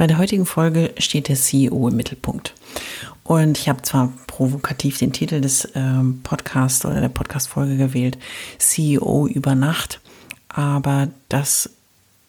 [0.00, 2.54] Bei der heutigen Folge steht der CEO im Mittelpunkt.
[3.22, 8.16] Und ich habe zwar provokativ den Titel des ähm, Podcasts oder der Podcast-Folge gewählt,
[8.56, 10.00] CEO über Nacht,
[10.48, 11.68] aber das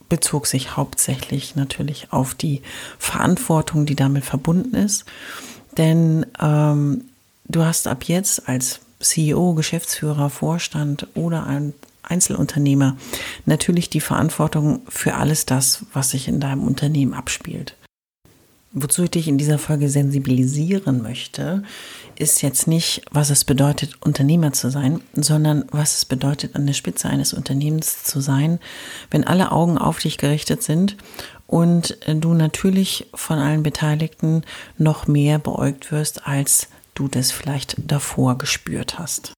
[0.09, 2.61] bezog sich hauptsächlich natürlich auf die
[2.99, 5.05] Verantwortung, die damit verbunden ist.
[5.77, 7.05] Denn ähm,
[7.45, 12.97] du hast ab jetzt als CEO, Geschäftsführer, Vorstand oder ein Einzelunternehmer
[13.45, 17.75] natürlich die Verantwortung für alles das, was sich in deinem Unternehmen abspielt.
[18.73, 21.63] Wozu ich dich in dieser Folge sensibilisieren möchte,
[22.17, 26.73] ist jetzt nicht, was es bedeutet, Unternehmer zu sein, sondern was es bedeutet, an der
[26.73, 28.59] Spitze eines Unternehmens zu sein,
[29.09, 30.95] wenn alle Augen auf dich gerichtet sind
[31.47, 34.43] und du natürlich von allen Beteiligten
[34.77, 39.33] noch mehr beäugt wirst, als du das vielleicht davor gespürt hast.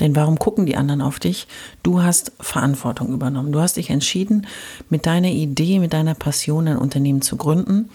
[0.00, 1.46] Denn warum gucken die anderen auf dich?
[1.82, 3.52] Du hast Verantwortung übernommen.
[3.52, 4.46] Du hast dich entschieden,
[4.90, 7.88] mit deiner Idee, mit deiner Passion ein Unternehmen zu gründen.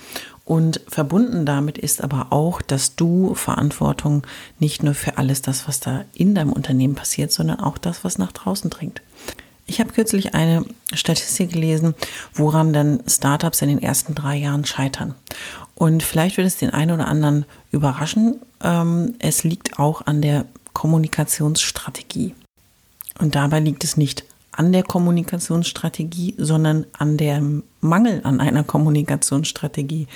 [0.44, 4.26] Und verbunden damit ist aber auch, dass du Verantwortung
[4.60, 8.18] nicht nur für alles das, was da in deinem Unternehmen passiert, sondern auch das, was
[8.18, 9.02] nach draußen dringt.
[9.68, 11.94] Ich habe kürzlich eine Statistik gelesen,
[12.34, 15.16] woran dann Startups in den ersten drei Jahren scheitern.
[15.76, 18.42] Und vielleicht wird es den einen oder anderen überraschen.
[18.61, 22.36] Ähm, es liegt auch an der Kommunikationsstrategie.
[23.20, 30.08] Und dabei liegt es nicht an der Kommunikationsstrategie, sondern an dem Mangel an einer Kommunikationsstrategie.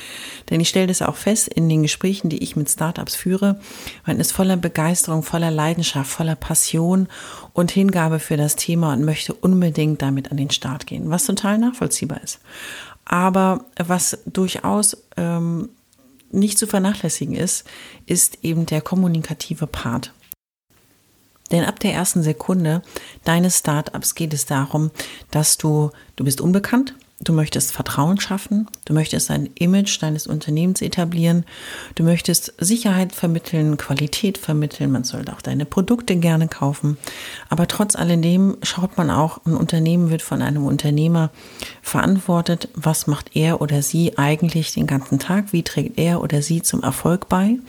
[0.50, 3.60] Denn ich stelle das auch fest in den Gesprächen, die ich mit Startups führe.
[4.06, 7.08] Man ist voller Begeisterung, voller Leidenschaft, voller Passion
[7.54, 11.58] und Hingabe für das Thema und möchte unbedingt damit an den Start gehen, was total
[11.58, 12.40] nachvollziehbar ist.
[13.06, 15.70] Aber was durchaus ähm,
[16.32, 17.66] nicht zu vernachlässigen ist,
[18.06, 20.12] ist eben der kommunikative Part.
[21.56, 22.82] Denn ab der ersten Sekunde
[23.24, 24.92] deines Startups geht es darum,
[25.32, 30.82] dass du, du bist unbekannt, du möchtest Vertrauen schaffen, du möchtest ein Image deines Unternehmens
[30.82, 31.46] etablieren,
[31.96, 36.98] du möchtest Sicherheit vermitteln, Qualität vermitteln, man sollte auch deine Produkte gerne kaufen.
[37.48, 41.30] Aber trotz alledem schaut man auch, ein Unternehmen wird von einem Unternehmer
[41.82, 46.64] verantwortet, was macht er oder sie eigentlich den ganzen Tag, wie trägt er oder sie
[46.64, 47.60] zum Erfolg bei.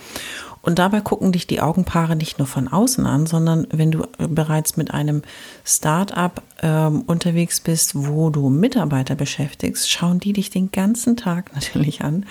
[0.66, 4.77] Und dabei gucken dich die Augenpaare nicht nur von außen an, sondern wenn du bereits
[4.77, 5.22] mit einem
[5.65, 12.03] Start-up ähm, unterwegs bist, wo du Mitarbeiter beschäftigst, schauen die dich den ganzen Tag natürlich
[12.03, 12.26] an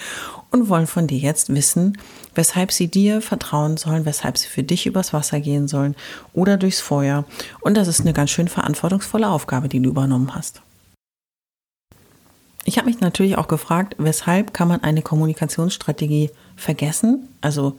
[0.52, 1.98] und wollen von dir jetzt wissen,
[2.36, 5.96] weshalb sie dir vertrauen sollen, weshalb sie für dich übers Wasser gehen sollen
[6.34, 7.24] oder durchs Feuer.
[7.62, 10.62] Und das ist eine ganz schön verantwortungsvolle Aufgabe, die du übernommen hast.
[12.66, 17.30] Ich habe mich natürlich auch gefragt, weshalb kann man eine Kommunikationsstrategie vergessen?
[17.40, 17.78] Also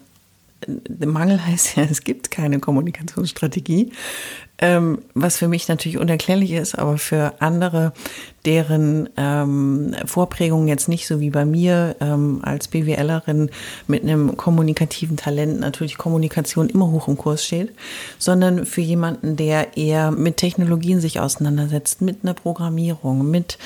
[1.05, 3.93] Mangel heißt ja, es gibt keine Kommunikationsstrategie,
[4.59, 7.93] ähm, was für mich natürlich unerklärlich ist, aber für andere,
[8.47, 13.51] deren ähm, Vorprägung jetzt nicht so wie bei mir ähm, als BWLerin
[13.87, 17.73] mit einem kommunikativen Talent natürlich Kommunikation immer hoch im Kurs steht,
[18.19, 23.59] sondern für jemanden, der eher mit Technologien sich auseinandersetzt, mit einer Programmierung, mit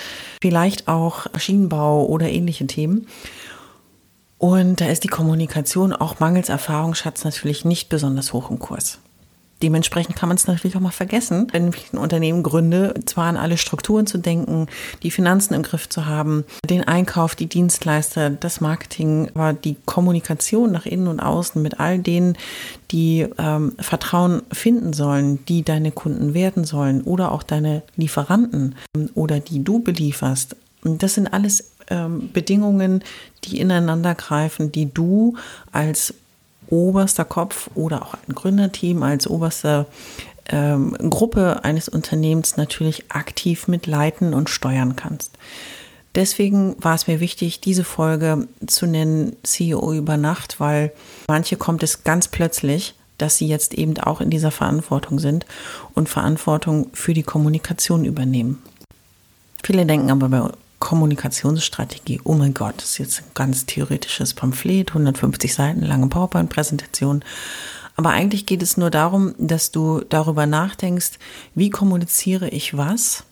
[0.43, 3.07] vielleicht auch Maschinenbau oder ähnliche Themen
[4.41, 8.99] und da ist die Kommunikation auch mangels Erfahrungsschatz natürlich nicht besonders hoch im Kurs.
[9.63, 13.37] Dementsprechend kann man es natürlich auch mal vergessen, wenn ich ein Unternehmen gründe, zwar an
[13.37, 14.69] alle Strukturen zu denken,
[15.03, 20.73] die Finanzen im Griff zu haben, den Einkauf, die Dienstleister, das Marketing, aber die Kommunikation
[20.73, 22.39] nach innen und außen mit all denen,
[22.93, 28.75] die ähm, Vertrauen finden sollen, die deine Kunden werden sollen oder auch deine Lieferanten
[29.13, 30.57] oder die du belieferst.
[30.83, 33.05] Das sind alles ähm, Bedingungen,
[33.45, 35.37] die ineinander greifen, die du
[35.73, 36.15] als
[36.69, 39.87] oberster Kopf oder auch ein Gründerteam als oberste
[40.49, 45.33] ähm, Gruppe eines Unternehmens natürlich aktiv mitleiten und steuern kannst.
[46.15, 50.93] Deswegen war es mir wichtig, diese Folge zu nennen CEO über Nacht, weil
[51.29, 55.47] manche kommt es ganz plötzlich, dass sie jetzt eben auch in dieser Verantwortung sind
[55.95, 58.61] und Verantwortung für die Kommunikation übernehmen.
[59.63, 60.51] Viele denken aber bei
[60.81, 67.23] Kommunikationsstrategie, oh mein Gott, das ist jetzt ein ganz theoretisches Pamphlet, 150 Seiten lange PowerPoint-Präsentation.
[67.97, 71.19] Aber eigentlich geht es nur darum, dass du darüber nachdenkst,
[71.55, 73.25] wie kommuniziere ich was,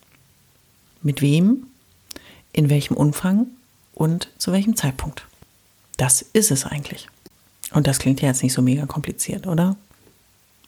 [1.03, 1.67] mit wem,
[2.53, 3.47] in welchem Umfang
[3.95, 5.27] und zu welchem Zeitpunkt.
[5.97, 7.09] Das ist es eigentlich.
[7.73, 9.77] Und das klingt ja jetzt nicht so mega kompliziert, oder?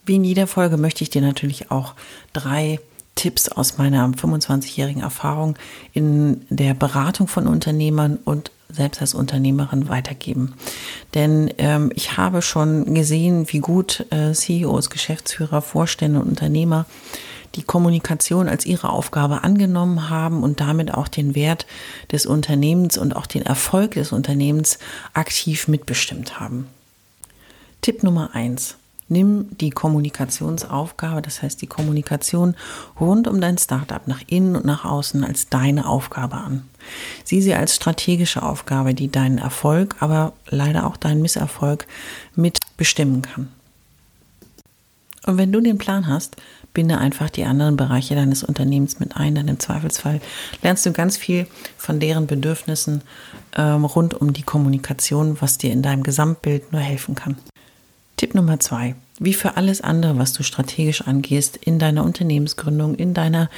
[0.06, 1.94] Wie in jeder Folge möchte ich dir natürlich auch
[2.32, 2.80] drei
[3.20, 5.58] Tipps aus meiner 25-jährigen Erfahrung
[5.92, 10.54] in der Beratung von Unternehmern und selbst als Unternehmerin weitergeben.
[11.12, 16.86] Denn ähm, ich habe schon gesehen, wie gut äh, CEOs, Geschäftsführer, Vorstände und Unternehmer
[17.56, 21.66] die Kommunikation als ihre Aufgabe angenommen haben und damit auch den Wert
[22.10, 24.78] des Unternehmens und auch den Erfolg des Unternehmens
[25.12, 26.68] aktiv mitbestimmt haben.
[27.82, 28.76] Tipp Nummer eins.
[29.12, 32.54] Nimm die Kommunikationsaufgabe, das heißt die Kommunikation
[33.00, 36.62] rund um dein Startup nach innen und nach außen als deine Aufgabe an.
[37.24, 41.88] Sieh sie als strategische Aufgabe, die deinen Erfolg, aber leider auch deinen Misserfolg
[42.36, 43.48] mitbestimmen kann.
[45.26, 46.36] Und wenn du den Plan hast,
[46.72, 50.20] binde einfach die anderen Bereiche deines Unternehmens mit ein, denn im Zweifelsfall
[50.62, 53.02] lernst du ganz viel von deren Bedürfnissen
[53.56, 57.36] ähm, rund um die Kommunikation, was dir in deinem Gesamtbild nur helfen kann.
[58.20, 58.96] Tipp Nummer zwei.
[59.18, 63.48] Wie für alles andere, was du strategisch angehst, in deiner Unternehmensgründung, in deiner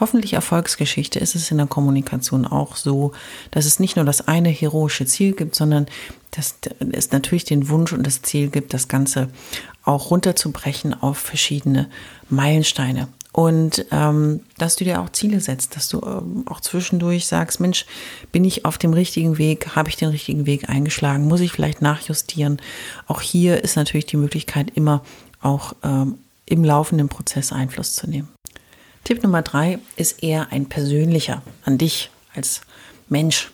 [0.00, 3.12] hoffentlich Erfolgsgeschichte, ist es in der Kommunikation auch so,
[3.52, 5.86] dass es nicht nur das eine heroische Ziel gibt, sondern
[6.32, 6.56] dass
[6.90, 9.28] es natürlich den Wunsch und das Ziel gibt, das Ganze
[9.84, 11.88] auch runterzubrechen auf verschiedene
[12.28, 13.06] Meilensteine
[13.38, 17.86] und ähm, dass du dir auch Ziele setzt, dass du ähm, auch zwischendurch sagst, Mensch,
[18.32, 21.80] bin ich auf dem richtigen Weg, habe ich den richtigen Weg eingeschlagen, muss ich vielleicht
[21.80, 22.60] nachjustieren.
[23.06, 25.04] Auch hier ist natürlich die Möglichkeit, immer
[25.40, 28.26] auch ähm, im laufenden Prozess Einfluss zu nehmen.
[29.04, 32.62] Tipp Nummer drei ist eher ein persönlicher an dich als
[33.08, 33.52] Mensch.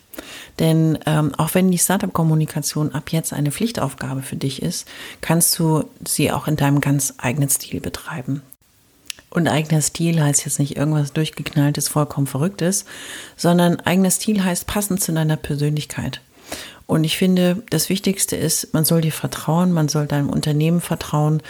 [0.60, 4.88] Denn ähm, auch wenn die Startup-Kommunikation ab jetzt eine Pflichtaufgabe für dich ist,
[5.20, 8.40] kannst du sie auch in deinem ganz eigenen Stil betreiben.
[9.34, 12.84] Und eigener Stil heißt jetzt nicht irgendwas durchgeknalltes, vollkommen verrücktes,
[13.36, 16.20] sondern eigener Stil heißt passend zu deiner Persönlichkeit.
[16.86, 21.42] Und ich finde, das Wichtigste ist, man soll dir vertrauen, man soll deinem Unternehmen vertrauen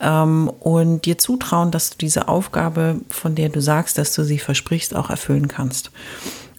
[0.00, 4.38] ähm, und dir zutrauen, dass du diese Aufgabe, von der du sagst, dass du sie
[4.38, 5.90] versprichst, auch erfüllen kannst.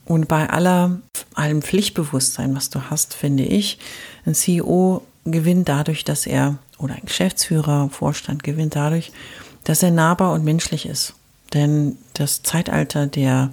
[0.06, 1.00] Und bei aller,
[1.34, 3.80] allem Pflichtbewusstsein, was du hast, finde ich,
[4.28, 9.12] ein CEO gewinnt dadurch, dass er, oder ein Geschäftsführer, Vorstand gewinnt dadurch,
[9.68, 11.14] dass er nahbar und menschlich ist.
[11.54, 13.52] Denn das Zeitalter der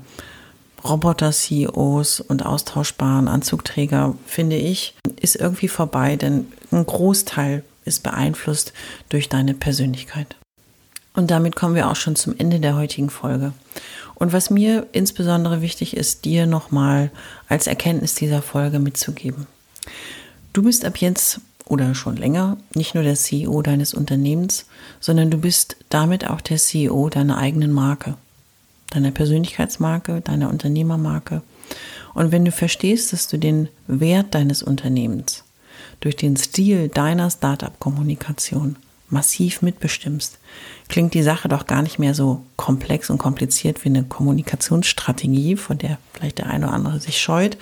[0.84, 8.72] Roboter-CEOs und austauschbaren Anzugträger, finde ich, ist irgendwie vorbei, denn ein Großteil ist beeinflusst
[9.08, 10.36] durch deine Persönlichkeit.
[11.14, 13.52] Und damit kommen wir auch schon zum Ende der heutigen Folge.
[14.14, 17.10] Und was mir insbesondere wichtig ist, dir nochmal
[17.48, 19.48] als Erkenntnis dieser Folge mitzugeben.
[20.52, 24.66] Du bist ab jetzt oder schon länger nicht nur der CEO deines Unternehmens,
[25.00, 28.16] sondern du bist damit auch der CEO deiner eigenen Marke,
[28.90, 31.42] deiner Persönlichkeitsmarke, deiner Unternehmermarke.
[32.12, 35.44] Und wenn du verstehst, dass du den Wert deines Unternehmens
[36.00, 38.76] durch den Stil deiner Startup-Kommunikation
[39.08, 40.38] massiv mitbestimmst,
[40.88, 45.78] klingt die Sache doch gar nicht mehr so komplex und kompliziert wie eine Kommunikationsstrategie, von
[45.78, 47.56] der vielleicht der eine oder andere sich scheut,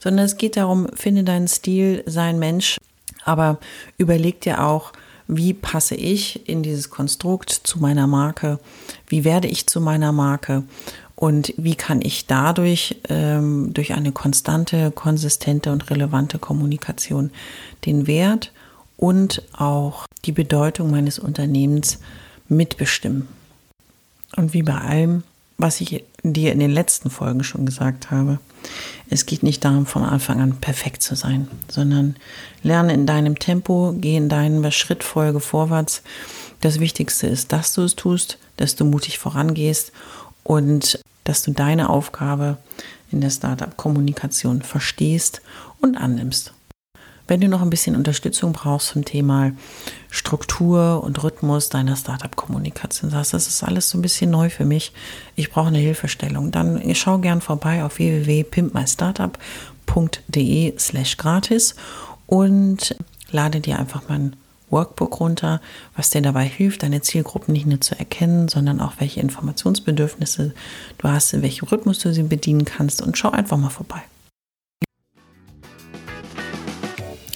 [0.00, 2.78] sondern es geht darum, finde deinen Stil, sein Mensch,
[3.24, 3.58] aber
[3.98, 4.92] überleg dir auch,
[5.26, 8.58] wie passe ich in dieses Konstrukt zu meiner Marke?
[9.06, 10.64] Wie werde ich zu meiner Marke?
[11.16, 17.30] Und wie kann ich dadurch ähm, durch eine konstante, konsistente und relevante Kommunikation
[17.86, 18.52] den Wert
[18.96, 22.00] und auch die Bedeutung meines Unternehmens
[22.48, 23.28] mitbestimmen?
[24.36, 25.22] Und wie bei allem,
[25.58, 28.38] was ich dir in den letzten Folgen schon gesagt habe,
[29.10, 32.16] es geht nicht darum, von Anfang an perfekt zu sein, sondern
[32.62, 36.02] lerne in deinem Tempo, geh in deiner Schrittfolge vorwärts.
[36.60, 39.92] Das Wichtigste ist, dass du es tust, dass du mutig vorangehst
[40.42, 42.58] und dass du deine Aufgabe
[43.10, 45.42] in der Startup-Kommunikation verstehst
[45.80, 46.52] und annimmst.
[47.26, 49.52] Wenn du noch ein bisschen Unterstützung brauchst zum Thema
[50.10, 54.92] Struktur und Rhythmus deiner Startup-Kommunikation, sagst, das ist alles so ein bisschen neu für mich,
[55.34, 61.76] ich brauche eine Hilfestellung, dann schau gern vorbei auf www.pimpmystartup.de slash gratis
[62.26, 62.94] und
[63.30, 64.36] lade dir einfach mein
[64.68, 65.62] Workbook runter,
[65.96, 70.52] was dir dabei hilft, deine Zielgruppen nicht nur zu erkennen, sondern auch welche Informationsbedürfnisse
[70.98, 74.02] du hast, in welchem Rhythmus du sie bedienen kannst und schau einfach mal vorbei.